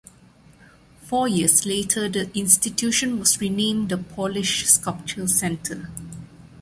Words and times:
Four 1.03 1.27
years 1.27 1.63
later, 1.63 2.09
the 2.09 2.31
institution 2.35 3.19
was 3.19 3.39
renamed 3.39 3.89
the 3.89 3.99
"Polish 3.99 4.65
Sculpture 4.65 5.27
Center". 5.27 5.91